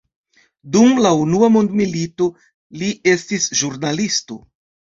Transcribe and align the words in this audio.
Dum 0.75 1.01
la 1.07 1.11
Unua 1.25 1.51
mondmilito, 1.57 2.29
li 2.81 2.91
estis 3.15 3.49
ĵurnalisto. 3.61 4.43